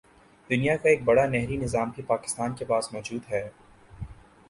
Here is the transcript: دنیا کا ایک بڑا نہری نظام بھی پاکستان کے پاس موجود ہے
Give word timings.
دنیا 0.49 0.75
کا 0.77 0.89
ایک 0.89 1.03
بڑا 1.03 1.25
نہری 1.27 1.57
نظام 1.57 1.89
بھی 1.95 2.03
پاکستان 2.07 2.55
کے 2.55 2.65
پاس 2.65 2.91
موجود 2.93 3.31
ہے 3.31 3.47